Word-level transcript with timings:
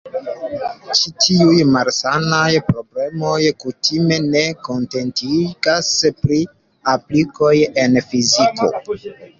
Ĉi 0.99 1.11
tiuj 1.25 1.59
"malsanaj" 1.73 2.47
problemoj 2.71 3.35
kutime 3.65 4.19
ne 4.25 4.43
kontentigas 4.69 5.93
pri 6.25 6.43
aplikoj 6.97 7.55
en 7.87 8.03
fiziko. 8.11 8.75